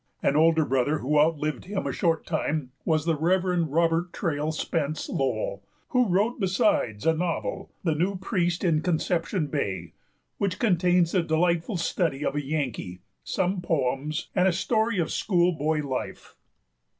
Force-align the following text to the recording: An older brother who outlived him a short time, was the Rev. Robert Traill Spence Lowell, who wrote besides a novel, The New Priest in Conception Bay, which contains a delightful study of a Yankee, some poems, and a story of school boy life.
An 0.23 0.35
older 0.35 0.65
brother 0.65 0.97
who 0.97 1.19
outlived 1.19 1.65
him 1.65 1.85
a 1.85 1.91
short 1.91 2.25
time, 2.25 2.71
was 2.85 3.05
the 3.05 3.15
Rev. 3.15 3.43
Robert 3.69 4.11
Traill 4.11 4.51
Spence 4.51 5.07
Lowell, 5.07 5.61
who 5.89 6.07
wrote 6.09 6.39
besides 6.39 7.05
a 7.05 7.13
novel, 7.13 7.71
The 7.83 7.93
New 7.93 8.17
Priest 8.17 8.63
in 8.63 8.81
Conception 8.81 9.45
Bay, 9.45 9.93
which 10.39 10.57
contains 10.57 11.13
a 11.13 11.21
delightful 11.21 11.77
study 11.77 12.25
of 12.25 12.33
a 12.35 12.43
Yankee, 12.43 13.01
some 13.23 13.61
poems, 13.61 14.29
and 14.33 14.47
a 14.47 14.53
story 14.53 14.97
of 14.97 15.11
school 15.11 15.51
boy 15.51 15.87
life. 15.87 16.35